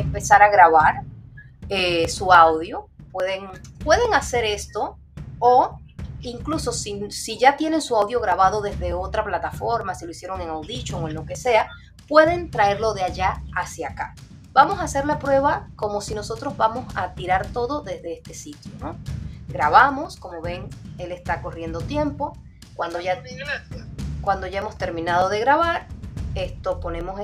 [0.00, 1.02] empezar a grabar
[1.68, 2.88] eh, su audio.
[3.12, 3.48] Pueden,
[3.82, 4.98] pueden hacer esto
[5.38, 5.78] o
[6.20, 10.48] incluso si, si, ya tienen su audio grabado desde otra plataforma, si lo hicieron en
[10.48, 11.68] Audition o en lo que sea,
[12.08, 14.14] pueden traerlo de allá hacia acá.
[14.52, 18.72] Vamos a hacer la prueba como si nosotros vamos a tirar todo desde este sitio,
[18.80, 18.96] ¿no?
[19.46, 20.68] Grabamos, como ven,
[20.98, 22.36] él está corriendo tiempo.
[22.74, 23.22] Cuando ya,
[24.20, 25.86] cuando ya hemos terminado de grabar,
[26.34, 27.20] esto ponemos